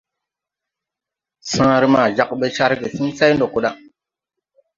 [1.51, 3.71] Sããre maa jāg ɓe car gesiŋ say ndo ko da.